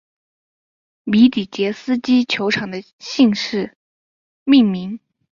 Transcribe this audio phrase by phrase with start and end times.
[1.03, 3.77] 米底捷斯基球场的姓氏
[4.43, 4.99] 命名。